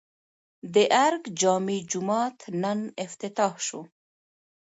[0.73, 0.75] د
[1.05, 3.81] ارګ جامع جومات نن افتتاح شو